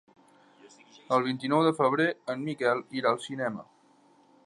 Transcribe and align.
El 1.17 1.27
vint-i-nou 1.27 1.63
de 1.69 1.75
febrer 1.81 2.09
en 2.35 2.43
Miquel 2.51 2.85
irà 3.01 3.15
al 3.15 3.25
cinema. 3.31 3.71